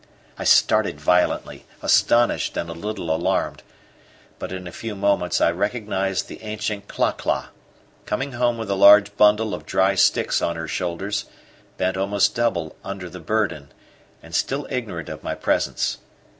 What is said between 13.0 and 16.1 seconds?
the burden, and still ignorant of my presence.